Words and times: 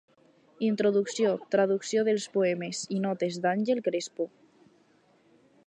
Introducció, 0.67 1.33
traducció 1.55 2.05
dels 2.07 2.25
poemes 2.37 2.81
i 2.97 2.97
notes 3.05 3.39
d'Ángel 3.45 3.83
Crespo. 3.89 4.31